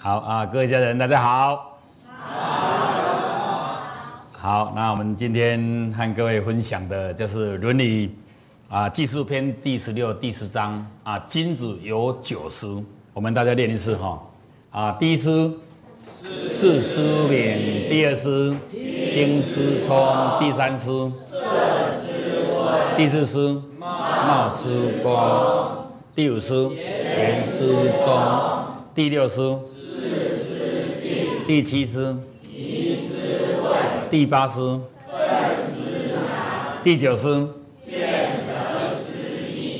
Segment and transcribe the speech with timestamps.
[0.00, 1.76] 好啊，各位家人，大家好。
[2.06, 3.82] 好。
[4.30, 8.06] 好，那我们今天和各位分享的就是《伦理》
[8.68, 14.22] 啊，技术篇第十六、第十章啊，金子有九书，我们大家念一次哈。
[14.70, 15.50] 啊，第一诗
[16.14, 20.90] 四书名，第二诗听诗聪，第三诗
[22.96, 27.74] 第四诗冒诗光，第五诗言诗
[28.04, 28.16] 中，
[28.94, 29.58] 第六诗
[31.48, 32.14] 第七诗
[34.10, 34.78] 第八诗
[36.84, 37.48] 第九诗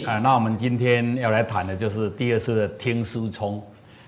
[0.07, 3.63] 啊，那我们今天要来谈的就是第二次的听书聪。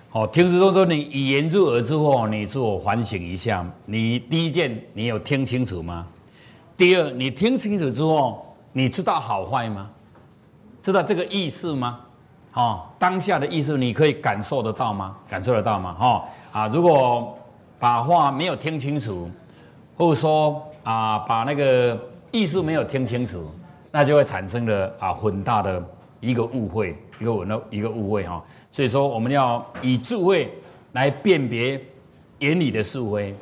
[0.08, 6.06] 好，听书聪说你语言入耳之后，你自我反省一下，你第一件你有听清楚吗？
[6.78, 9.90] 第二，你听清楚之后，你知道好坏吗？
[10.80, 12.00] 知道这个意思吗？
[12.54, 15.14] 哦，当下的意思你可以感受得到吗？
[15.28, 15.92] 感受得到吗？
[15.92, 17.36] 哈啊，如果
[17.80, 19.28] 把话没有听清楚，
[19.96, 21.98] 或者说啊，把那个
[22.30, 23.50] 意思没有听清楚，
[23.90, 25.82] 那就会产生了啊很大的
[26.20, 28.44] 一个误会，一个很一个误会哈。
[28.70, 30.52] 所以说，我们要以智慧
[30.92, 31.80] 来辨别
[32.40, 33.34] 眼里的是非。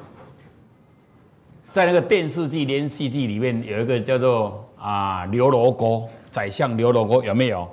[1.71, 7.69] 在那个电视剧连续剧里面，有一个叫做啊刘罗锅宰相刘罗锅，有没有？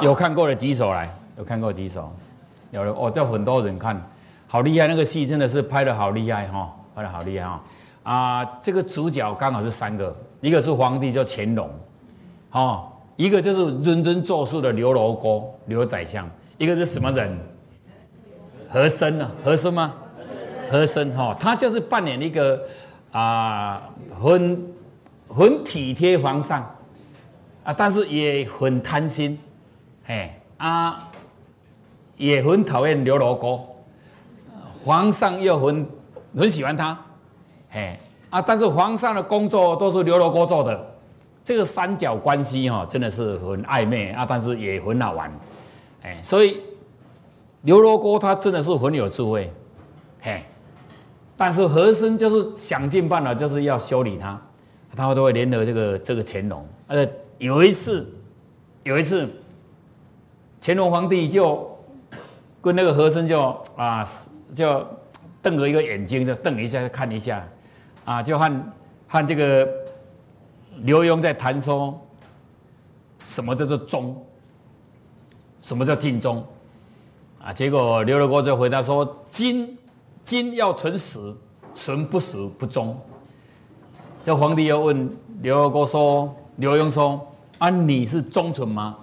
[0.00, 0.10] 有。
[0.10, 2.10] 有看过的举手来，有看过举手。
[2.70, 4.00] 有了哦，叫很多人看，
[4.46, 4.86] 好厉害！
[4.86, 7.62] 那个戏真的是拍的好厉害哈，拍的好厉害哈。
[8.04, 11.70] 啊，这个主角刚好是三个，一个是皇帝叫乾隆，
[12.52, 16.28] 哦，一个就是认真做事的刘罗锅刘宰相。
[16.58, 17.36] 一个是什么人？
[18.68, 19.30] 和珅呢？
[19.42, 19.94] 和珅吗？
[20.70, 22.60] 和珅哈，他就是扮演一个
[23.12, 23.88] 啊，
[24.20, 24.66] 很
[25.28, 26.62] 很体贴皇上
[27.64, 29.38] 啊，但是也很贪心，
[30.06, 31.10] 哎啊，
[32.16, 33.73] 也很讨厌刘罗锅，
[34.84, 35.86] 皇上又很
[36.36, 36.98] 很喜欢他，
[37.72, 37.98] 哎
[38.30, 40.94] 啊，但是皇上的工作都是刘罗锅做的，
[41.42, 45.32] 这个三角关系哈，真的是很暧昧啊，但是也很好玩。
[46.02, 46.60] 哎，所以
[47.62, 49.50] 刘罗锅他真的是很有智慧，
[50.20, 50.42] 嘿，
[51.36, 54.40] 但是和珅就是想尽办法就是要修理他，
[54.94, 56.66] 他都会联合这个这个乾隆。
[56.88, 58.06] 呃，有一次，
[58.82, 59.26] 有一次，
[60.60, 61.70] 乾隆皇帝就
[62.60, 64.04] 跟那个和珅就啊，
[64.52, 64.86] 就
[65.42, 67.46] 瞪了一个眼睛，就瞪一下，看一下，
[68.04, 68.62] 啊，就和
[69.06, 69.68] 和这个
[70.78, 72.00] 刘墉在谈说，
[73.22, 74.20] 什么叫做忠。
[75.62, 76.46] 什么叫尽忠
[77.42, 77.50] 啊？
[77.50, 79.78] 结果刘罗锅就回答说：“金
[80.22, 81.34] 金要存死，
[81.72, 82.94] 存不死不忠。”
[84.22, 85.10] 这皇帝又问
[85.40, 88.94] 刘罗锅说：“刘墉说啊，你是忠臣吗？”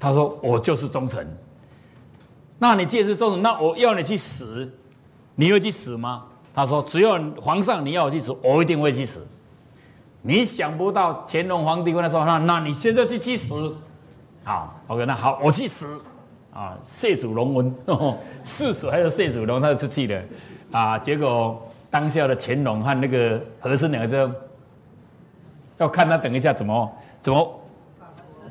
[0.00, 1.24] 他说：“我就是忠臣。”
[2.58, 4.68] 那你既然是忠臣，那我要你去死，
[5.34, 6.24] 你会去死吗？
[6.52, 9.26] 他说：“只要皇上你要我去死，我一定会去死。”
[10.22, 13.74] 你想不到乾隆皇帝跟他说：“那那你现在就去死。”
[14.44, 15.86] 好，OK，那好，我去死
[16.52, 16.76] 啊！
[16.82, 17.74] 谢主隆恩，
[18.44, 19.60] 是死还有谢主隆？
[19.60, 20.22] 他就出去了
[20.72, 20.98] 啊！
[20.98, 24.34] 结果当下的乾隆和那个和珅两个就
[25.78, 27.60] 要看他等一下怎么怎么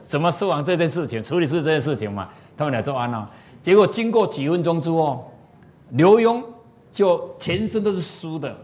[0.07, 2.29] 怎么说完这件事情，处理是这件事情嘛？
[2.57, 3.29] 他们俩做完了，
[3.61, 5.29] 结果经过几分钟之后，
[5.89, 6.41] 刘墉
[6.91, 8.55] 就全身都是湿的，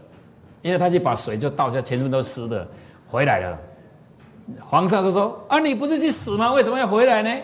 [0.62, 2.66] 因为他去把水就倒下，全身都湿的，
[3.08, 3.58] 回来了。
[4.60, 6.52] 皇上就说：“啊，你不是去死吗？
[6.52, 7.42] 为什么要回来呢？”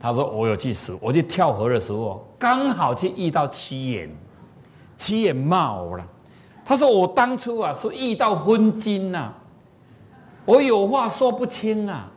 [0.00, 4.10] 他说：“我有去死，我去跳河的时候，刚好去遇到七眼，
[4.96, 6.06] 七眼骂我了。
[6.64, 9.32] 他说我当初啊，是遇到昏君呐，
[10.44, 12.10] 我有话说不清啊，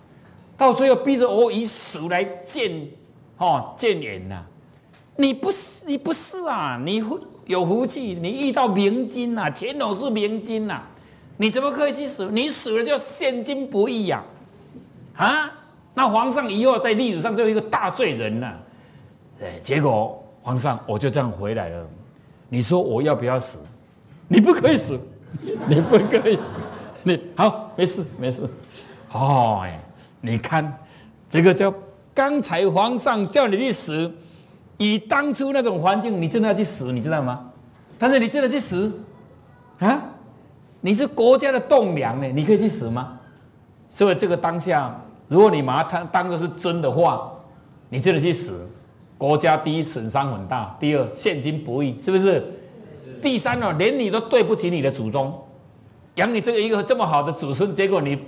[0.57, 2.88] 到最后逼着我以死来见，
[3.38, 4.44] 哦，见眼呐。
[5.17, 7.01] 你不是，你不是啊，你
[7.45, 10.81] 有福气，你遇到明金呐，乾隆是明金呐。”
[11.38, 12.29] 你怎么可以去死？
[12.31, 14.23] 你死了就现金不易呀！
[15.17, 15.51] 啊，
[15.94, 18.57] 那皇上以后在历史上就一个大罪人了。
[19.38, 21.85] 对，结果皇上我就这样回来了。
[22.47, 23.59] 你说我要不要死？
[24.29, 24.97] 你不可以死，
[25.67, 26.43] 你不可以死。
[27.03, 28.41] 你好，没事没事。
[29.11, 29.78] 哦，哎，
[30.22, 30.73] 你看
[31.29, 31.73] 这个叫
[32.14, 34.09] 刚才皇上叫你去死，
[34.78, 37.44] 以当初那种环境，你真的要去死，你知道吗？
[37.97, 39.03] 但是你真的去死
[39.79, 40.01] 啊？
[40.81, 43.19] 你是国家的栋梁呢，你可以去死吗？
[43.89, 44.95] 所以这个当下，
[45.27, 47.31] 如果你把它当当做是真的话，
[47.89, 48.67] 你真的去死，
[49.17, 52.43] 国家第一损伤很大，第二现金不易，是不是？
[53.21, 55.33] 第三呢，连你都对不起你的祖宗，
[56.15, 58.19] 养你这个一个这么好的祖孙，结果你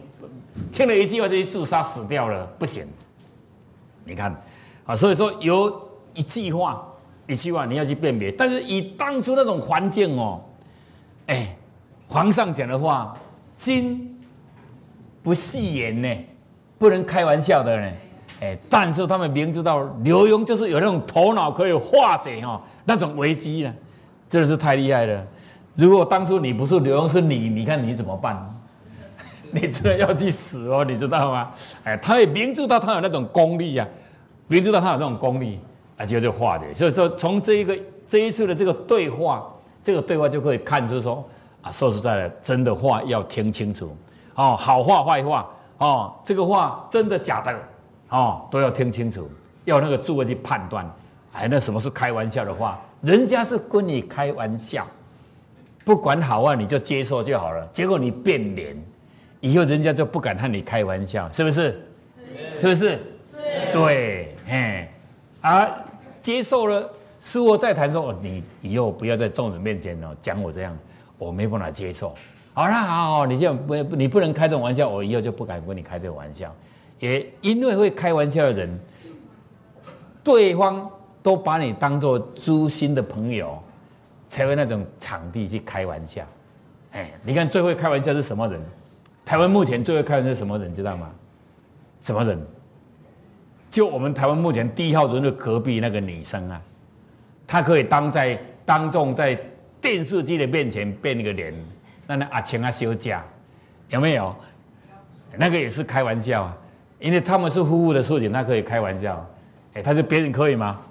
[0.71, 2.87] 听了一句话就去自杀死掉了，不行。
[4.05, 4.35] 你看，
[4.85, 6.87] 啊，所以说有一句话
[7.27, 8.31] 一句话你要去辨别。
[8.31, 10.41] 但是以当初那种环境哦，
[11.27, 11.56] 哎，
[12.07, 13.13] 皇上讲的话，
[13.57, 14.18] 金
[15.21, 16.09] 不戏言呢，
[16.77, 17.91] 不能开玩笑的呢。
[18.39, 23.74] 哎，但是他们明知道刘墉就是有那种头脑可以化解哈那种危机呢，
[24.29, 25.25] 真的是太厉害了。
[25.75, 28.56] 如果当初你不是刘墉是你，你看你怎么办？
[29.51, 31.51] 你真的要去死哦，你知道吗？
[31.83, 33.88] 哎，他也明知道他有那种功力呀，
[34.47, 35.59] 明知道他有那种功力，
[35.97, 36.73] 啊，就就化解。
[36.73, 37.77] 所以说，从这一个
[38.07, 39.47] 这一次的这个对话，
[39.83, 41.27] 这个对话就可以看出说，
[41.61, 43.95] 啊，说实在的，真的话要听清楚
[44.35, 45.49] 哦，好话坏话
[45.79, 47.53] 哦，这个话真的假的。
[48.09, 49.29] 哦，都要听清楚，
[49.65, 50.89] 要那个智慧去判断。
[51.33, 52.79] 哎，那什么是开玩笑的话？
[53.01, 54.88] 人家是跟你开玩笑，
[55.83, 57.67] 不管好坏，你就接受就好了。
[57.73, 58.75] 结果你变脸，
[59.41, 61.85] 以后人家就不敢和你开玩笑，是不是？
[62.59, 62.75] 是不是？
[62.75, 63.00] 是。
[63.73, 64.89] 对，嘿，
[65.41, 65.69] 啊，
[66.27, 66.89] 接受了，
[67.21, 70.77] 事后再谈说，哦你以后不要在众人面前哦讲我这样，
[71.18, 72.13] 我没办法接受。
[72.53, 76.53] 好了，好好，你就不，你不能开这种玩笑，我以后就不敢跟你开这个玩笑。
[77.00, 78.77] 也因为会开玩笑的人，
[80.21, 80.91] 对方
[81.24, 83.57] 都把你当做诛心的朋友，
[84.27, 86.25] 才会那种场地去开玩笑。
[86.91, 88.62] 哎，你看最会开玩笑是什么人？
[89.24, 90.75] 台湾目前最会开玩笑是什么人？
[90.75, 91.09] 知道吗？
[92.01, 92.38] 什么人？
[93.69, 96.61] 就我们台湾目前第一号人的隔壁那个女生啊，
[97.45, 99.39] 她可以当在当众在
[99.81, 101.53] 电视机的面前变一个脸，
[102.05, 103.23] 那那阿青啊休假
[103.89, 104.35] 有没有？
[105.37, 106.57] 那个也是开玩笑啊。
[106.99, 109.23] 因为他们是夫妇的事情，他可以开玩笑，
[109.75, 110.81] 哎，他是别人可以吗？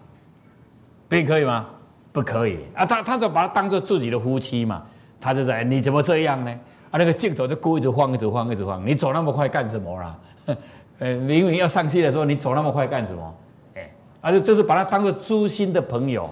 [1.09, 1.67] 别人可以吗？
[2.13, 2.87] 不可以啊！
[2.87, 4.85] 他他就把他当做自己的夫妻嘛，
[5.21, 6.51] 他就在你怎么这样呢？
[6.93, 10.17] 啊，那个镜头就故意一直晃，一直晃，一直晃，你走那么快干什么啦？
[10.99, 13.35] 呃，明明要上去的时候，你走那么快干什么？
[13.75, 13.91] 哎，
[14.21, 16.29] 而且就是把他当做诛心的朋友，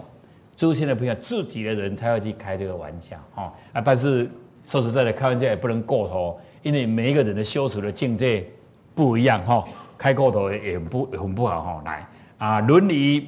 [0.56, 3.80] 诛心的朋友，自己的人才会去开这个玩笑，哈啊！
[3.80, 4.30] 但是
[4.66, 8.46] 说实在的，开玩笑也不能过头，因为每一个人的修持的境界。
[8.96, 9.64] 不一样哈，
[9.98, 11.82] 开过头也不很不好哈。
[11.84, 12.06] 来
[12.38, 13.20] 啊，《伦理》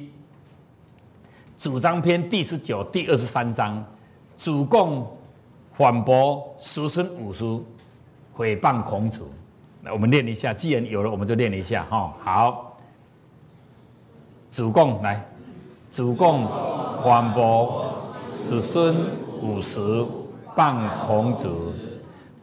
[1.59, 3.83] 主张篇第十九、第二十三章，
[4.37, 5.05] 主共
[5.73, 7.65] 反驳叔孙武叔
[8.33, 9.23] 诽谤孔子。
[9.91, 12.13] 我们练一下，既然有了，我们就练一下哈。
[12.23, 12.77] 好，
[14.51, 15.25] 主公来，
[15.91, 16.45] 主公
[17.03, 17.85] 反驳
[18.43, 18.95] 叔孙
[19.41, 21.49] 武叔谤孔子，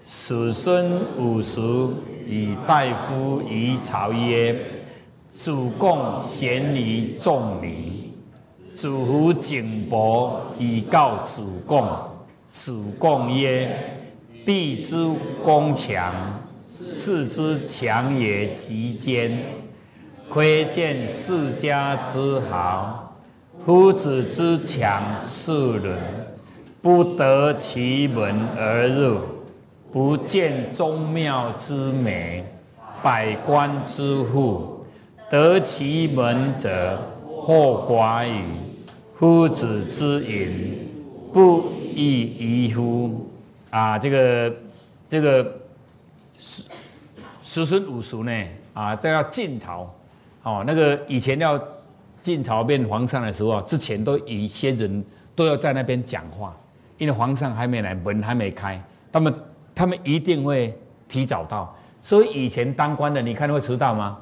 [0.03, 1.61] 子孙五十。
[2.27, 4.59] 以大夫于朝曰
[5.45, 8.15] ：“主公贤于众礼，
[8.75, 11.87] 主夫景伯以告主公。
[12.51, 13.69] 主公曰
[14.47, 15.07] ：‘必之
[15.45, 16.15] 攻强，
[16.97, 19.39] 世之强也极坚。
[20.29, 23.17] 窥见世家之豪，
[23.65, 25.99] 夫子之强世人，
[26.83, 29.19] 不得其门而入。’”
[29.95, 32.45] 不见宗庙之美，
[33.01, 34.85] 百官之富，
[35.31, 36.99] 得其门者，
[37.29, 38.43] 或寡矣。
[39.17, 40.89] 夫子之隐，
[41.33, 42.23] 不亦
[42.67, 43.31] 宜乎？
[43.71, 44.53] 啊，这个
[45.09, 45.47] 这个
[46.45, 46.63] 叔
[47.43, 48.45] 叔孙五叔呢？
[48.75, 49.93] 啊，这要晋朝
[50.43, 50.63] 哦。
[50.67, 51.59] 那个以前要
[52.21, 55.05] 晋朝变皇上的时候，之前都一些人
[55.35, 56.55] 都要在那边讲话，
[56.99, 59.35] 因为皇上还没来，门还没开，他们。
[59.77, 60.73] 他们一定会
[61.09, 64.17] 提早到，所以以前当官的，你看会迟到吗？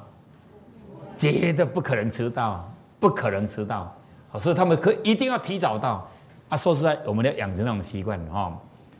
[1.15, 2.67] 绝对不可能迟到，
[2.99, 3.95] 不可能迟到。
[4.39, 6.09] 所以他们可一定要提早到。
[6.49, 8.51] 啊，说实在，我们要养成那种习惯哈，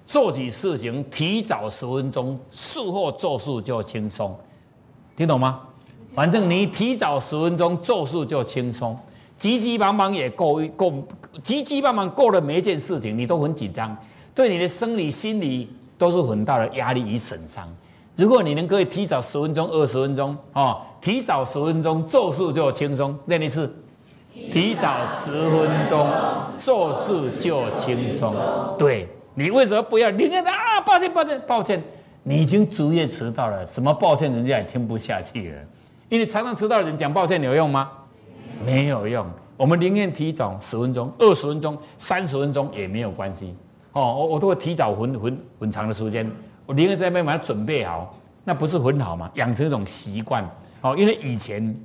[0.06, 4.38] 做起事情提早十分钟，事后做事就轻松，
[5.16, 5.62] 听懂吗？
[6.14, 8.98] 反正你提早十分钟做事就轻松，
[9.38, 10.94] 急急忙忙也够够，
[11.44, 13.98] 急急忙忙过了每一件事情，你都很紧张，
[14.36, 15.70] 对你的生理心理。
[15.96, 17.66] 都是很大的压力与损伤。
[18.18, 23.18] 如果你能可以提早十分钟、二十分钟啊，提早十分钟做事就轻松。
[23.28, 23.74] 练一次，
[24.52, 26.06] 提早十分钟
[26.58, 28.36] 做事就轻松。
[28.78, 30.80] 对你为什么不要宁愿啊？
[30.86, 31.82] 抱歉，抱歉，抱歉，
[32.24, 33.66] 你已经逐夜迟到了。
[33.66, 35.62] 什么抱歉，人家也听不下去了。
[36.10, 37.90] 因为常常迟到的人讲抱歉有用吗？
[38.66, 39.26] 没有用。
[39.58, 43.56] 我们宁愿提早十分钟、二十分钟、三十分钟也没有关系。
[43.94, 46.30] 哦，我我都会提早很很很长的时间，
[46.66, 49.30] 我宁愿在那边把它准备好，那不是很好吗？
[49.36, 50.44] 养成一种习惯，
[50.82, 51.76] 哦，因为以前，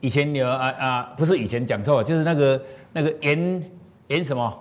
[0.00, 3.70] 以前有啊啊，不是以前讲错，就是那个那个严
[4.06, 4.56] 严什么，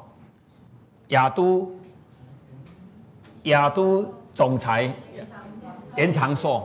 [1.12, 1.70] 雅都
[3.44, 4.94] 雅都总裁
[5.98, 6.64] 严长寿，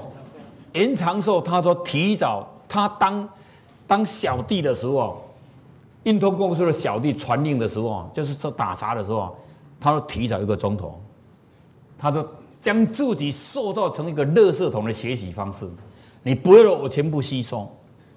[0.73, 3.29] 严长寿他说提早他当
[3.87, 5.29] 当小弟的时候，
[6.05, 9.37] 运通公司的小弟传令的时候，就是说打杂的时候，
[9.81, 11.01] 他说提早一个钟头，
[11.99, 12.29] 他说
[12.61, 15.69] 将自己塑造成一个垃圾桶的学习方式，
[16.23, 17.69] 你不要我全部吸收，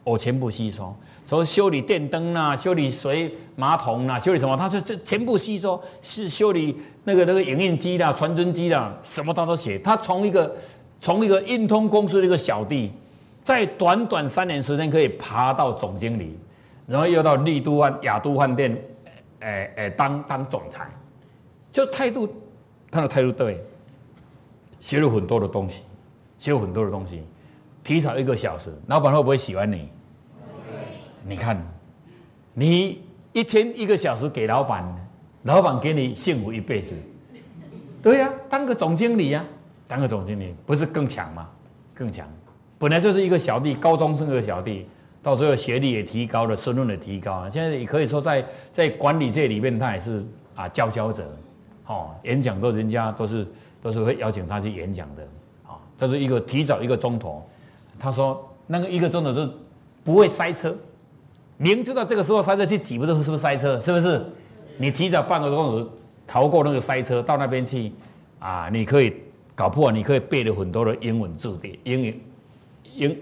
[0.04, 0.96] 我全部吸收。
[1.30, 9.78] 从修理电灯啦，修理水马桶啦，修理什么，他说这全部吸收，是修理那个那个影印机啦、传真机啦，什么他都写。
[9.78, 10.58] 他从一个
[11.00, 12.92] 从一个运通公司的一个小弟，
[13.44, 16.36] 在短短三年时间可以爬到总经理。
[16.88, 18.76] 然后又到丽都饭雅都饭店，
[19.42, 20.90] 诶诶，当当总裁，
[21.72, 22.28] 就态度，
[22.90, 23.64] 他的态度对，
[24.80, 25.84] 学了很多的东西，
[26.40, 27.22] 学了很多的东西，
[27.84, 29.88] 提早一个小时，老板会不会喜欢你？
[31.26, 31.62] 你看，
[32.54, 33.02] 你
[33.34, 34.84] 一天一个小时给老板，
[35.44, 36.96] 老板给你幸福一辈子，
[38.02, 39.46] 对呀，当个总经理呀，
[39.88, 41.50] 当个总经理不是更强吗？
[41.94, 42.28] 更强，
[42.78, 44.88] 本来就是一个小弟，高中生的小弟。
[45.22, 47.52] 到时候学历也提高了，身份也提高了。
[47.52, 51.30] 现在也可以说，在在管理界里面，他也是啊佼佼者。
[51.88, 53.46] 哦，演讲都人家都是
[53.82, 55.24] 都是会邀请他去演讲的。
[55.68, 57.46] 啊，这是一个提早一个钟头。
[58.00, 59.52] 他说那个一个钟头是
[60.06, 60.74] 不会塞车，
[61.60, 63.80] 明知道这个时候塞车去挤，不是是不是塞车？
[63.80, 64.26] 是不是？
[64.78, 65.92] 你提早半个钟头
[66.26, 67.92] 逃过那个塞车，到那边去
[68.40, 69.14] 啊，你可以
[69.54, 72.22] 搞破，你可以背了很多的英文字典、英语、
[72.96, 73.18] 英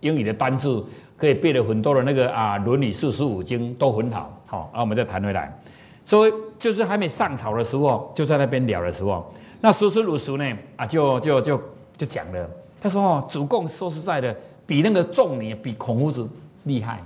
[0.00, 0.82] 英语的单字。
[1.14, 5.56] 可以背了很多的那个啊，《伦理》四书五经都很好，好，那我们再谈回来。
[6.04, 11.62] 所以就是还没上朝的时候，就在那边聊的时候，那叔叔鲁叔呢啊，就就就
[11.96, 14.36] 就讲了，他说哦，主公说实在的，
[14.66, 16.28] 比那个仲尼，比孔夫子
[16.64, 17.00] 厉害，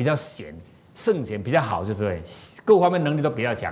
[0.00, 0.56] 比较贤，
[0.94, 2.22] 圣贤比较好，对不对？
[2.64, 3.70] 各方面能力都比较强。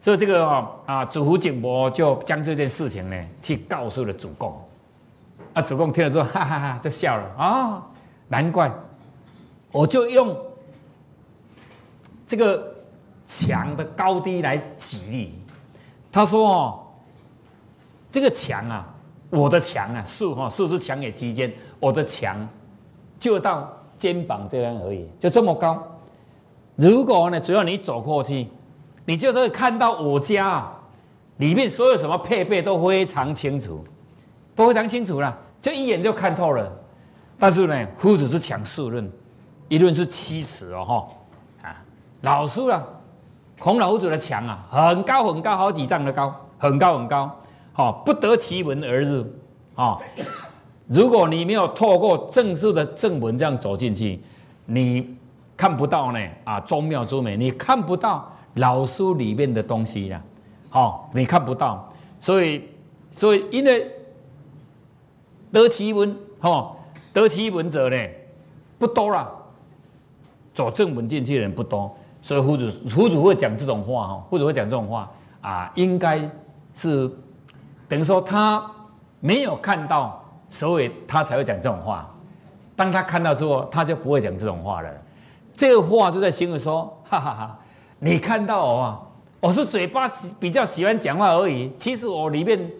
[0.00, 0.48] 所以这个
[0.86, 4.58] 啊，主仆景伯就将这件事情呢，去告诉了主公。
[5.52, 7.86] 啊，主公听了之后，哈哈哈，就笑了啊，
[8.28, 8.72] 难怪。
[9.70, 10.34] 我就用
[12.26, 12.74] 这个
[13.26, 15.38] 墙的高低来举例。
[16.10, 16.86] 他说：“哦，
[18.10, 18.88] 这个墙啊，
[19.28, 22.48] 我的墙啊，树哈树是墙给基间，我的墙
[23.18, 25.82] 就到肩膀这样而已，就这么高。
[26.76, 28.48] 如果呢，只要你走过去，
[29.04, 30.66] 你就会看到我家
[31.38, 33.82] 里面所有什么配备都非常清楚，
[34.54, 36.70] 都非常清楚了，就一眼就看透了。
[37.38, 39.10] 但是呢，夫子是强势论。”
[39.68, 41.08] 一论是七尺哦，哈
[41.68, 41.82] 啊，
[42.20, 42.80] 老师啊，
[43.58, 47.36] 孔老夫子的墙啊，很高很高，好几丈的高，很高很高，
[47.72, 49.26] 好不得其门而入
[49.74, 49.98] 啊。
[50.88, 54.20] 如果你没有透过正式的正门这样走进去，
[54.66, 55.16] 你
[55.56, 60.22] 看不到呢啊，宗庙之美，你看不到老书里面的东西呀，
[60.70, 62.62] 好，你看不到，所以
[63.10, 63.90] 所以因为
[65.52, 66.76] 得其门，哈，
[67.12, 67.96] 得其门者呢
[68.78, 69.32] 不多了。
[70.54, 75.10] 走正门进去的人不多，所以夫子夫子会讲这种话哈，夫子会讲这种话
[75.42, 76.18] 啊，应该
[76.74, 77.10] 是
[77.86, 78.64] 等于说他
[79.20, 82.08] 没有看到，所以他才会讲这种话。
[82.74, 84.90] 当他看到之后，他就不会讲这种话了。
[85.56, 87.58] 这个话就在形容说，哈哈哈，
[87.98, 89.00] 你看到我啊，
[89.40, 90.06] 我是嘴巴
[90.38, 92.70] 比较喜欢讲话而已，其实我里面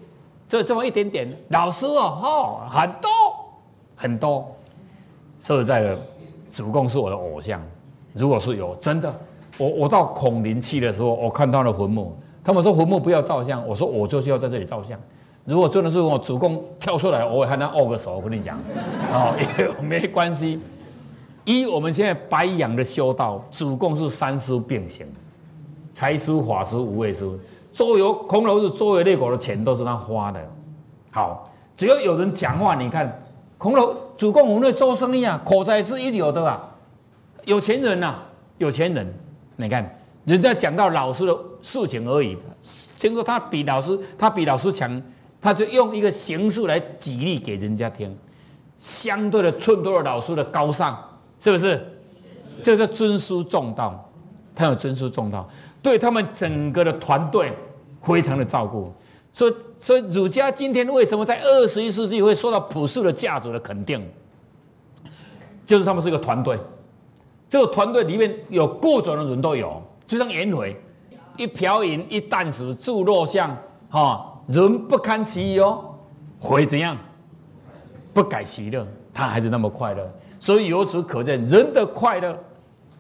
[0.47, 1.29] 就这么一点点。
[1.49, 3.11] 老师哦，哦，很多
[3.97, 4.57] 很多，
[5.41, 5.99] 说实在的。
[6.53, 7.61] 主公是我的偶像，
[8.15, 9.15] 如果是有真的，
[9.59, 14.99] 我我到孔林去的时候，我看到了坟墓，他们说坟墓不要照相，我说我就是要在这里照相。
[15.47, 18.17] 如果真的是我主公跳出来，我会和他握个手。
[18.17, 18.59] 我跟你讲，
[19.13, 19.35] 哦，
[19.81, 20.61] 没关系。
[21.45, 25.07] 一我们现在白羊的修道，主公是三书并行，
[25.93, 27.39] 财书、法书、无畏书，
[27.73, 30.41] 周游孔老子周游列国的钱都是他花的。
[31.13, 33.23] 好，只要有人讲话，你看。
[33.59, 36.69] 孔老主公，我们做生意啊，口才是一流的啊，
[37.47, 38.17] 有钱人呐，
[38.59, 39.15] 有钱人。
[39.57, 42.37] 你看，人家讲到老师的事情而已，
[42.99, 45.01] 听说他比老师，他比老师强，
[45.47, 48.13] 他就用一个形式来举例给人家听，
[48.81, 50.99] 相对的衬托了老师的高尚，
[51.39, 51.81] 是不是？
[52.65, 54.11] 这是尊师重道，
[54.57, 55.49] 他有尊师重道，
[55.81, 57.53] 对他们整个的团队
[58.03, 58.93] 非常的照顾。
[59.33, 64.05] 所以，所以儒家今天为什么在二十一世纪会受到朴素的价值的肯定？
[65.65, 66.59] 就是他们是一个团队，
[67.49, 70.77] 这个团队里面有各种的人都有，就像颜回，
[71.37, 73.57] 一瓢饮一啖食著若相，
[73.89, 75.99] 哈，人不堪其忧，
[76.39, 76.97] 会怎样？
[78.13, 80.11] 不改其乐，他还是那么快乐。
[80.39, 82.39] 所以由此可见，人的快乐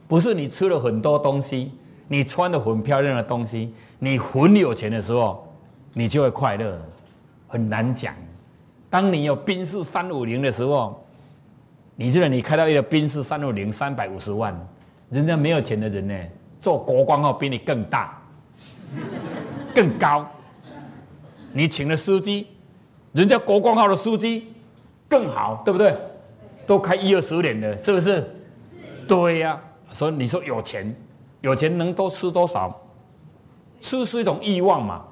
[0.07, 1.73] 不是你吃了很多东西，
[2.09, 5.43] 你穿的很漂亮的东西，你很有钱的时候。
[5.99, 6.79] 你就会快乐，
[7.49, 8.13] 很难讲。
[8.91, 11.03] 当你有宾士三五零的时候，
[11.95, 14.55] 你觉得你开到一个宾士三五零三百五十万，
[15.09, 16.15] 人家没有钱的人呢，
[16.61, 18.21] 做国光号比你更大、
[19.75, 20.29] 更高。
[21.57, 22.47] 你请的司机，
[23.13, 24.53] 人家国光号的司机
[25.09, 25.97] 更好，对不对？
[26.67, 28.31] 都开一二十年了，是不是？
[29.09, 29.59] 对呀。
[29.91, 30.95] 所以你说有钱，
[31.41, 32.79] 有钱能多吃多少？
[33.81, 35.03] 吃是一种欲望嘛。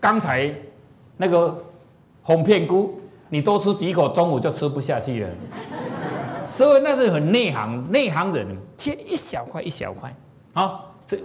[0.00, 0.52] 刚才
[1.16, 1.56] 那个
[2.22, 5.28] 红片菇，你多吃几口，中午就吃不下去了。
[6.50, 8.44] 所以那是很内行，内行人
[8.76, 10.12] 切一小块一小块
[10.54, 10.80] 啊。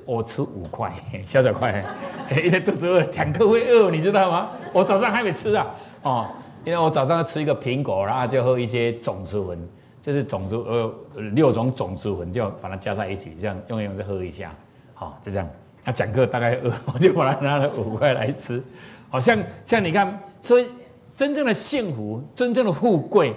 [0.06, 0.94] 我吃五块，
[1.26, 1.84] 小小块，
[2.44, 4.50] 因为肚子饿，讲课会饿，你知道吗？
[4.74, 5.68] 我早上还没吃啊，
[6.04, 6.28] 哦，
[6.66, 9.58] 因为我早上要吃一个苹果，然后就喝一些种子粉，
[10.02, 10.94] 就是种子呃
[11.34, 14.54] 六种种子粉，就把它加在一起，这样用用再喝一下，
[14.94, 15.48] 好，就这样。
[15.84, 18.62] 他讲课大概饿， 我就把它拿了五块来吃，
[19.10, 20.68] 好像像你看，所以
[21.16, 23.34] 真正的幸福，真正的富贵，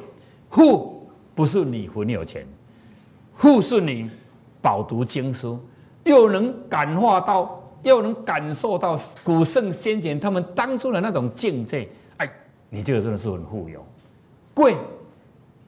[0.50, 2.45] 富不是你很有钱，
[3.37, 4.11] 富是你
[4.61, 5.59] 饱读经书。
[6.04, 12.30] 又能感化到，又能感受到古圣先贤他们当初的那种境界，哎，
[12.69, 13.85] 你这个真的是很富有。
[14.54, 14.76] 贵，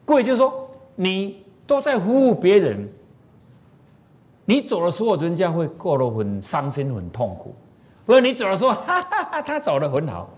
[0.05, 2.87] 贵就是说你都在服务别人，
[4.45, 7.55] 你走的时候人家会过得很伤心、很痛苦；，
[8.05, 10.29] 不是你走的时候，哈哈哈，他走的很好，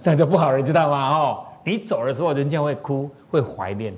[0.00, 1.16] 这样就不好了，你知道吗？
[1.16, 3.92] 哦，你走的时候人家会哭，会怀念，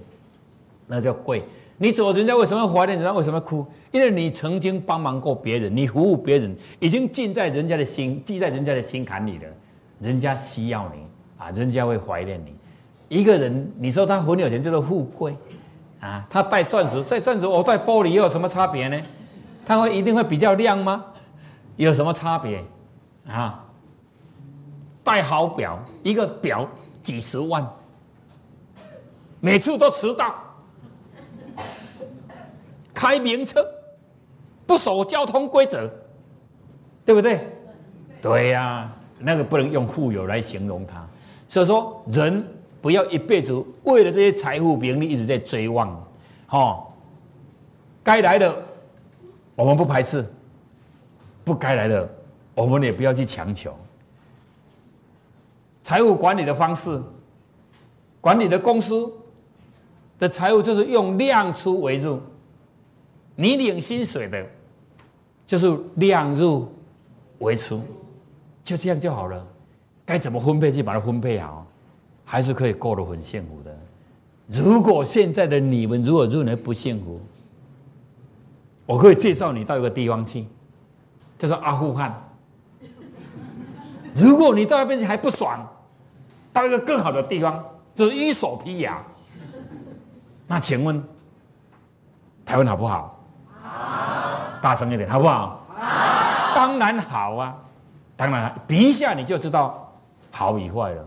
[0.86, 1.44] 那叫贵。
[1.82, 2.96] 你走，人家为什么怀念？
[2.96, 3.66] 人家为什么哭？
[3.90, 9.44] 因为你曾经帮忙过别人，你服务别人，已经进在人家的心，记在人家的心坎里了。
[9.98, 11.02] 人家需要你
[11.36, 12.54] 啊，人家会怀念你。
[13.08, 15.36] 一个人，你说他很有钱，就是富贵
[15.98, 16.24] 啊。
[16.30, 19.00] 他戴钻石，戴钻石，我戴玻璃又有什么差别呢？
[19.66, 21.04] 他会一定会比较亮吗？
[21.74, 22.62] 有什么差别
[23.26, 23.64] 啊？
[25.02, 26.64] 戴好表，一个表
[27.02, 27.68] 几十万，
[29.40, 30.32] 每次都迟到。
[33.02, 33.66] 开名车，
[34.64, 35.90] 不守交通规则，
[37.04, 37.40] 对不对？
[38.22, 41.04] 对呀，那个不能用富有来形容他。
[41.48, 42.46] 所以说，人
[42.80, 46.00] 不要一辈子为了这些财富名利一直在追望，
[46.50, 46.86] 哦。
[48.04, 48.56] 该来的
[49.56, 50.24] 我们不排斥，
[51.42, 52.08] 不该来的
[52.54, 53.76] 我们也不要去强求。
[55.82, 57.02] 财务管理的方式，
[58.20, 59.12] 管理的公司
[60.20, 62.20] 的财务就是用量出为入。
[63.34, 64.46] 你领薪水的，
[65.46, 66.70] 就是量入
[67.38, 67.82] 为出，
[68.62, 69.46] 就这样就好了。
[70.04, 71.66] 该怎么分配就把它分配好，
[72.24, 73.76] 还是可以过得很幸福的。
[74.48, 77.20] 如果现在的你们如果认为不幸福，
[78.84, 80.44] 我可以介绍你到一个地方去，
[81.38, 82.22] 叫做阿富汗。
[84.14, 85.66] 如果你到那边去还不爽，
[86.52, 87.64] 到一个更好的地方，
[87.94, 89.02] 就是伊索比亚。
[90.46, 91.02] 那请问
[92.44, 93.21] 台湾好不好？
[94.60, 95.66] 大声一点，好不好？
[96.54, 97.56] 当然好啊，
[98.16, 99.92] 当然比一下你就知道
[100.30, 101.04] 好与坏了。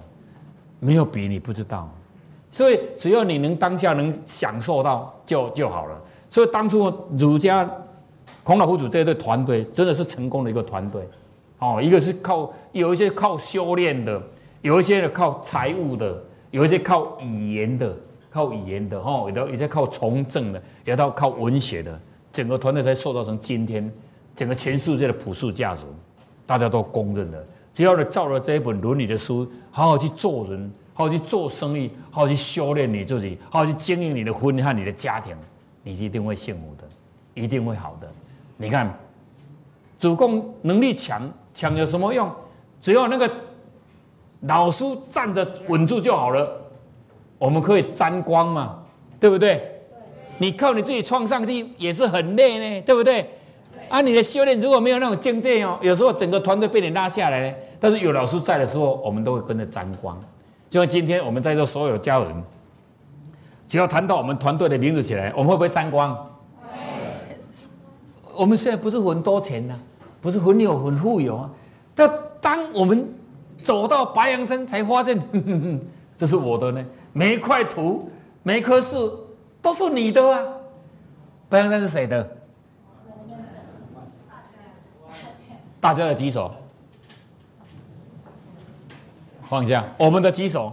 [0.80, 1.90] 没有比你不知道，
[2.52, 5.96] 所以只要你能当下能享受到就就好了。
[6.30, 7.68] 所以当初儒家
[8.44, 11.08] 孔老夫子这一对团队真的是成功的一个团队。
[11.60, 14.22] 哦，一个是靠有一些靠修炼的，
[14.62, 17.96] 有一些靠财务的，有一些靠语言的，
[18.30, 21.98] 靠语言的，哈，有的有些靠从政的，有的靠文学的。
[22.36, 23.90] 整个团队才塑造成今天
[24.36, 25.84] 整个全世界的朴素价值，
[26.46, 27.42] 大家都公认的。
[27.74, 35.34] 只要你照着这一本伦理的书，好好去做人，好好去做生意，好好去修炼你自己，好好去经营你的婚姻和你的家庭，
[35.82, 36.84] 你一定会幸福的，
[37.42, 38.12] 一定会好的。
[38.58, 38.94] 你看，
[39.98, 42.30] 主攻能力强，强有什么用？
[42.82, 43.32] 只要那个
[44.42, 46.62] 老师站着稳住就好了。
[47.38, 48.84] 我们可以沾光嘛，
[49.20, 49.75] 对不对？
[50.38, 53.30] 你靠你自己创上去也是很累呢，对不对？
[53.88, 57.56] 啊，你的修炼如果没有那种境界哦，有时候整个团队被你拉下来呢。
[57.80, 60.20] 但是有老师在的时候，我们都会跟着沾光。
[60.70, 62.44] 就像今天我们在座所有家人，
[63.68, 66.18] 只要谈到我们团队的名字起来，我们会不会沾光？
[68.36, 69.76] 我们现在不是很多钱呐，
[70.20, 71.50] 不是很有很富有啊。
[71.94, 73.08] 但当我们
[73.64, 75.18] 走到白羊山，才发现，
[76.18, 76.84] 这是我的呢。
[77.14, 78.10] 每一块土，
[78.42, 79.25] 每一棵树。
[79.66, 80.44] 都是你的啊！
[81.50, 82.38] 白杨山是谁的？
[85.82, 86.54] 大家的举手，
[89.50, 90.72] 放下我们的举手，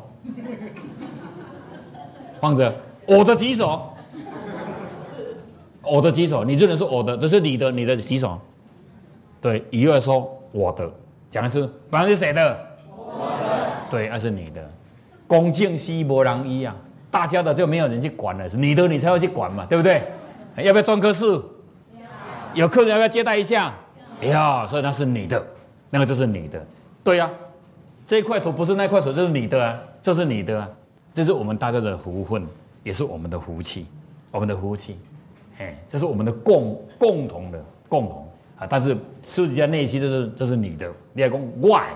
[2.39, 2.71] 放着
[3.09, 3.95] 我的举手，
[5.81, 8.39] 我的举手，你只能说我的，这是你的，你的举手。
[9.41, 10.93] 对，以后说我的，
[11.31, 12.59] 讲一次，白杨是谁的？
[12.95, 13.91] 我的。
[13.91, 14.71] 对，那是你的。
[15.27, 16.77] 恭敬西伯郎一啊。
[17.13, 20.03] 大家的就没有人去管了，你的你才要去管嘛，对不对？
[20.57, 21.45] 要不要种棵树？
[22.55, 23.75] 有客人要不要接待一下？
[24.23, 25.45] 要，所以那是你的，
[25.91, 26.65] 那个就是你的。
[27.05, 27.31] 对呀，
[28.07, 30.69] 这块土不是那块水，就是你的啊，这是你的啊，
[31.13, 32.47] 这是我们大家的福分，
[32.83, 33.87] 也是我们的福气，
[34.31, 34.97] 我们的福气。
[35.59, 38.27] 哎，这是我们的共共同的共同
[38.59, 38.67] 啊。
[38.69, 41.91] 但是私底下内心就是这是你的，你要讲 why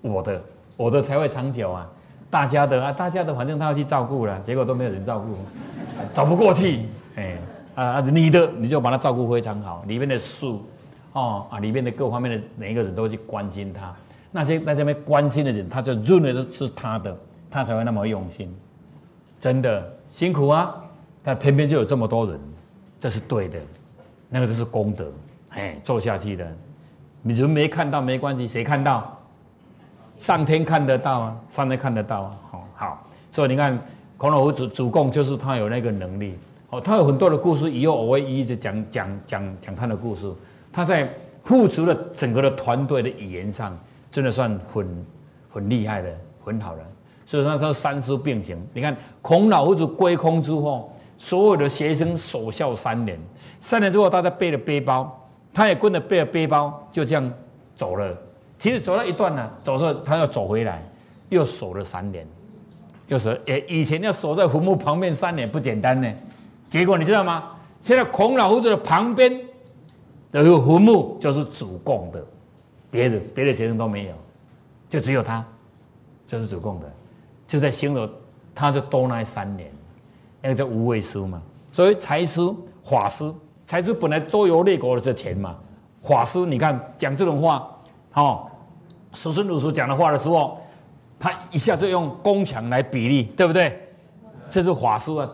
[0.00, 0.42] 我的，
[0.76, 1.86] 我的才会长久啊。
[2.30, 5.36] 大家的啊，大家的反正他要去照顾了，结果都没有人照顾，
[6.12, 6.82] 找不过去。
[7.16, 7.36] 哎
[7.74, 10.62] 啊，你的你就把他照顾非常好，里面的树
[11.12, 13.94] 哦啊，里面的各方面的每一个人都去关心他。
[14.30, 17.16] 那些在这边关心的人，他就认为是他的，
[17.50, 18.54] 他才会那么用心。
[19.40, 20.74] 真的辛苦啊，
[21.22, 22.38] 但偏偏就有这么多人，
[23.00, 23.58] 这是对的，
[24.28, 25.10] 那个就是功德。
[25.50, 26.46] 哎，做下去的，
[27.22, 29.17] 你人没看到没关系，谁看到？
[30.18, 33.78] 上天看得到啊，上天看得到啊，好，好，所以你看
[34.16, 36.36] 孔老夫子主供就是他有那个能力，
[36.70, 40.30] 哦，他有很多的故事，以后我会一直讲讲讲讲他的故事。
[40.72, 41.08] 他在
[41.44, 43.74] 付出了整个的团队的语言上，
[44.10, 45.06] 真的算很
[45.50, 46.08] 很厉害的，
[46.44, 46.82] 很好的。
[47.24, 48.56] 所以他说三师并行。
[48.74, 53.18] 你看孔老夫子归空之后，所有的学生守孝三年，
[53.60, 57.32] 三年之后，大家背了背包，他也跟着背了背包，就这样
[57.74, 58.16] 走了。
[58.58, 60.82] 其实走了一段呢，走着他要走回来，
[61.28, 62.26] 又守了三年，
[63.06, 63.30] 又守。
[63.46, 66.12] 诶，以前要守在坟墓旁边三年不简单呢。
[66.68, 67.52] 结果你知道吗？
[67.80, 69.32] 现在孔老夫子的旁边
[70.32, 72.20] 的坟墓就是主供的，
[72.90, 74.14] 别的别的学生都没有，
[74.88, 75.44] 就只有他，
[76.26, 76.92] 就是主供的，
[77.46, 78.10] 就在形容
[78.56, 79.70] 他就多那三年，
[80.42, 81.40] 那个叫无畏师嘛。
[81.70, 82.40] 所以财师、
[82.82, 83.32] 法师，
[83.64, 85.56] 财师本来周游列国的这钱嘛，
[86.02, 87.72] 法师你看讲这种话。
[88.14, 88.47] 哦，
[89.18, 90.60] 叔孙鲁叔讲的话的时候，
[91.18, 93.76] 他一下就用宫墙来比例，对不对？
[94.48, 95.28] 这是法师啊，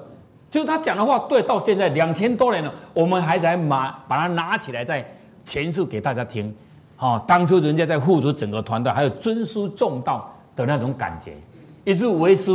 [0.50, 5.06] 就是他讲的话对，到现在两千多年了，我们还在把把它拿起来再
[5.44, 6.52] 阐述给大家听。
[6.98, 11.36] 哦，当初人家在护主整个团队，还有尊师重道的那种感觉，
[11.84, 12.50] 一直为师，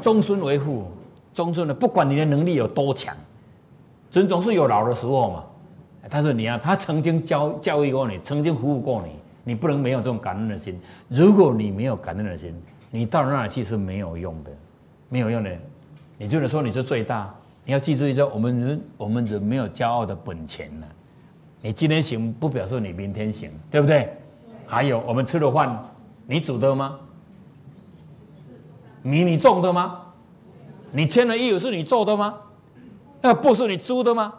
[0.00, 0.86] 终身为父，
[1.34, 3.14] 终身的，不管你的能力有多强，
[4.12, 5.44] 人总是有老的时候嘛。
[6.10, 9.10] 他说：“你啊，他曾经教教育过你，曾经服务过你，
[9.44, 10.80] 你不能没有这种感恩的心。
[11.08, 12.52] 如果你没有感恩的心，
[12.90, 14.50] 你到那里去是没有用的，
[15.08, 15.56] 没有用的。
[16.18, 17.32] 你就能说你是最大。
[17.64, 20.86] 你要记住一下，我们人，我们人没有骄傲的本钱呢。
[21.60, 24.12] 你今天行，不表示你明天行，对不对？
[24.66, 25.82] 还有，我们吃的饭，
[26.26, 26.98] 你煮的吗？
[29.02, 30.00] 米你种的吗？
[30.92, 32.34] 你签的衣服是你做的吗？
[33.20, 34.32] 那布是你租的吗？”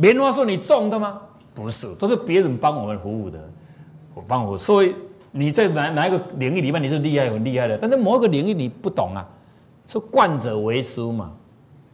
[0.00, 1.20] 棉花是你种的吗？
[1.54, 3.38] 不是，都是别人帮我们服务的，
[4.18, 4.58] 我帮我。
[4.58, 4.92] 所以
[5.30, 9.24] 你在哪哪一个领域里面你是厉害很厉害的，但是某一个领域你不懂啊，
[9.86, 11.32] 说惯者为师嘛，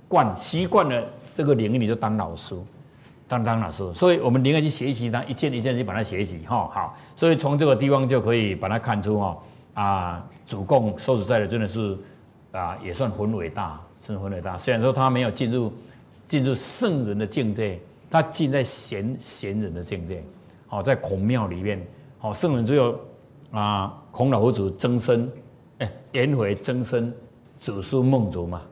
[0.09, 1.05] 惯习惯了
[1.37, 2.57] 这个领域你就当老师，
[3.29, 3.93] 当当老师。
[3.95, 6.71] 所以我们宁愿去学习它，一件一件去把它学习哈。
[6.73, 9.39] 好，所以从这个地方就可以把它看出哈
[9.75, 11.99] 啊，主供说实在的真的是
[12.53, 14.57] 啊也算很伟大，算很伟大。
[14.57, 15.71] 虽然说他没有进入
[16.27, 17.79] 进入圣人的境界。
[18.11, 20.23] 他进在贤贤人的境界，
[20.69, 21.85] 好，在孔庙里面，
[22.25, 22.99] 好，圣人只有
[23.51, 25.31] 啊，孔老夫子增生，
[25.77, 27.13] 哎，颜回增生，
[27.61, 28.63] 祖叔孟祖嘛，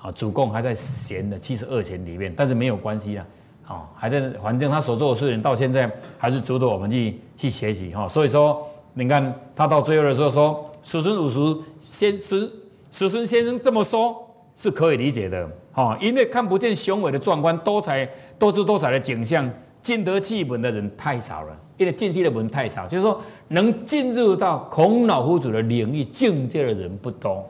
[0.00, 3.26] 啊，主公还在贤的七十二贤里面，但是没有关系啊，
[3.64, 8.06] 好，还在，反正他所做的事情到现在还是值得我们去去学习哈。
[8.06, 12.48] 所以说，你看他到最后的时候说，叔孙五叔先孙
[12.92, 14.24] 叔孙先生这么说。
[14.54, 18.06] 是可以理解的，哈，因为看不见雄伟的壮观、多彩
[18.38, 19.50] 多姿多彩的景象，
[19.82, 27.48] 进得气门的人太少了，因为进去的门太少，就是说能进入到孔老夫子的领域境界的人不多。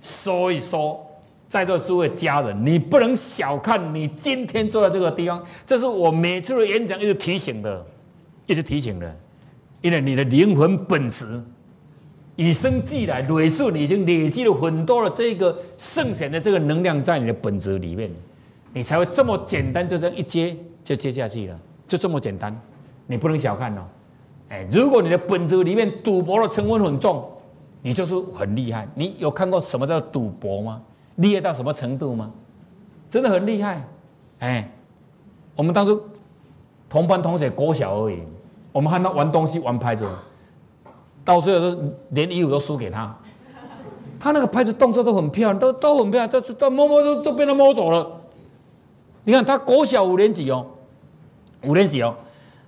[0.00, 1.04] 所以说，
[1.48, 7.84] 在座诸位家人，你不能小看你今天坐在这个地方，这是我每次的演讲一直提醒的，
[8.46, 9.16] 一直提醒的，
[9.80, 11.42] 因为你的灵魂本质。
[12.36, 18.10] 与生俱来，累数你已经累积了很多的这个圣贤的这个能量在你的本质里面，
[18.72, 22.56] 你才会这么简单就这样一接就接下去了，就这么简单，
[23.06, 23.82] 你不能小看哦。
[24.50, 27.28] 哎，如果你的本质里面赌博的成分很重，
[27.82, 28.86] 你就是很厉害。
[28.94, 30.82] 你有看过什么叫赌博吗？
[31.16, 32.30] 厉害到什么程度吗？
[33.10, 33.82] 真的很厉害。
[34.40, 34.70] 哎，
[35.56, 36.00] 我们当初
[36.88, 38.18] 同班同学国小而已，
[38.70, 40.06] 我们看他玩东西玩牌子。
[41.24, 43.16] 到最后都连衣服都输给他，
[44.20, 48.20] 他那个拍子动作都很漂亮，都都很漂亮，都都摸摸都都被他摸走了。
[49.24, 50.66] 你看他国小五年级哦，
[51.66, 52.14] 五年级哦，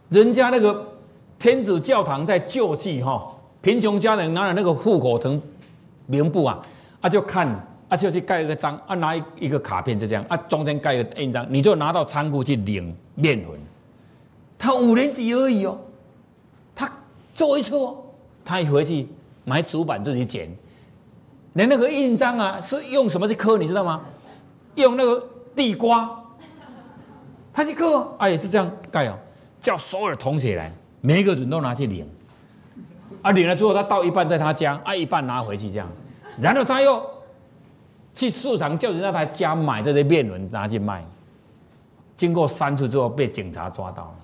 [0.09, 0.87] 人家那个
[1.39, 3.27] 天主教堂在救济哈，
[3.61, 5.41] 贫穷家人拿了那个户口腾
[6.07, 6.61] 名簿啊，
[7.01, 7.49] 啊就看
[7.89, 13.51] 啊，就去盖一个章啊，拿一一个卡片就这样啊，中间盖个印章，你就拿到仓库去领面粉。
[14.59, 15.79] 他五年级而已哦，
[16.75, 16.91] 他
[17.35, 17.97] 做一次哦，
[18.45, 19.07] 他一回去
[19.45, 20.49] 买主板自己剪，
[21.53, 24.01] 连那个印章啊是用什么去刻，你知道吗？
[24.77, 25.23] 用那个
[25.55, 26.23] 地瓜，
[27.57, 29.17] 他去刻啊，也是这样盖哦，
[29.63, 32.07] 叫所有同学来，每一个人都拿去领，
[33.23, 35.89] 啊，领了之后他到一半在他家，啊，一半拿回去这样，
[36.39, 37.03] 然后他又
[38.15, 41.03] 去市场叫人家他家买这些面粉拿去卖，
[42.15, 44.15] 经过三次之后被警察抓到。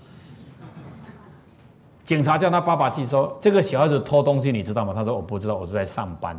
[2.04, 6.38] 警察叫他爸爸去说：“这个小孩子偷东西，你知道吗？”他说：“我不知道，我是在上班。”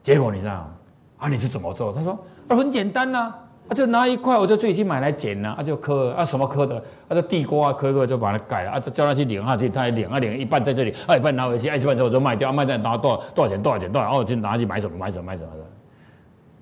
[0.00, 0.66] 结果你知道
[1.18, 1.28] 啊？
[1.28, 1.92] 你是怎么做？
[1.92, 3.34] 他说：“啊，很简单呐，
[3.74, 6.76] 就拿一块，我就自己去买来剪呐，啊，就磕啊，什么磕的？
[7.08, 13.62] 啊，就地瓜刻刻就把它改了，啊，叫他去领下去，他领啊领一半在这里，啊一半拿回去，啊一半之后就卖掉，卖掉拿多少多少钱？
[13.62, 13.90] 多少钱？
[13.90, 14.08] 多少？
[14.08, 15.64] 然后就拿去买什么买什么买什么的。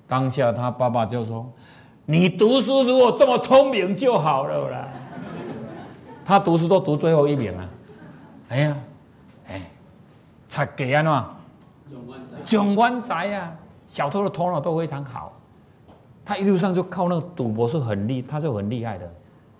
[0.07, 1.51] 当下他爸爸就说
[2.05, 4.87] ：“你读书如果这么聪明就好了啦。”
[6.25, 7.69] 他读书都读最后一名啊。
[8.49, 8.77] 哎呀，
[9.47, 9.61] 哎，
[10.47, 11.13] 才给安怎？
[12.43, 13.51] 蒋万财啊，
[13.87, 15.33] 小偷的头脑都非常好，
[16.29, 19.11] 他一路上就靠那个赌博是很厉，他是很厉害的。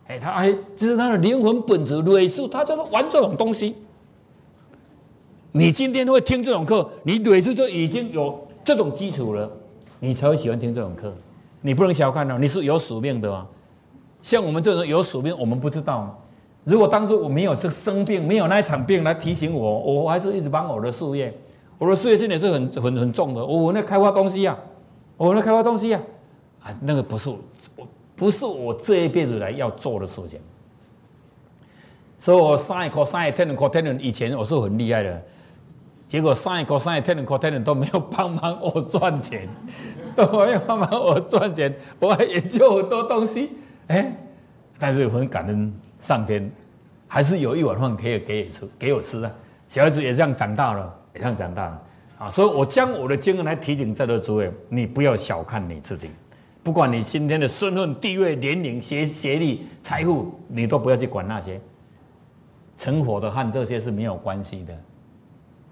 [0.05, 3.75] 哎，他哎，就是他的灵魂本质累数，他就是玩这种东西。
[5.51, 9.49] 你今天会听这种课，你累数就已经有这种基础了，
[9.99, 11.11] 你才会喜欢听这种课。
[11.61, 13.47] 你不能小看哦，你是有使命的啊。
[14.21, 16.21] 像我们这种有使命，我们不知道。
[16.65, 21.35] 如果当初我没有这生病，没有那一场病来提醒我，我还是一直帮我的事业。
[21.79, 23.43] 我的事业心也是很很很重的。
[23.43, 24.55] 我那开发东西呀，
[25.17, 25.99] 我那开发东西呀，
[26.63, 27.29] 啊那个不是
[27.75, 30.39] 我，不是我这一辈子来要做的事情。
[32.17, 35.21] 所以我上一课上一 ten 课 ten 以前我是很厉害的，
[36.07, 39.47] 结果上一课上一 ten 课 ten 都没有帮忙我赚钱，
[40.15, 43.51] 都没有帮忙我赚钱，我还研究很多东西，
[43.87, 44.15] 哎，
[44.77, 46.51] 但是很感恩上天。
[47.11, 49.31] 还是有一碗饭可以给你吃，给我吃啊！
[49.67, 51.81] 小孩子也这样长大了，也这样长大了
[52.19, 52.29] 啊！
[52.29, 56.11] 所以我将我的经验来提醒在座诸位：你不要小看你自己，
[56.69, 61.59] 不管你今天的身份、地位、年龄、学学历、财富，你都不要去管那些。
[62.77, 64.79] 成佛的和这些是没有关系的。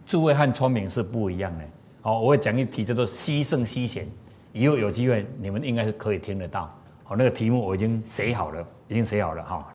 [0.08, 1.64] 诸位和聪明是不一样的。
[2.02, 4.08] 好，我会讲一题叫做“牺牲牺险”，
[4.52, 6.68] 以后有机会你们应该是可以听得到。
[7.04, 9.64] 好，那个题目我已经写好了，已经写好了哈。